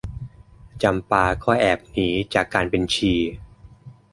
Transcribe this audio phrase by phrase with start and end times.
[0.83, 3.13] จำปาก็แอบหนีจากการเป็นชี